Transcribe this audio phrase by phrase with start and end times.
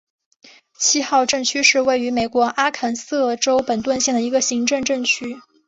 [0.79, 5.37] 七号镇区是位于美国阿肯色州本顿县的一个行政镇区。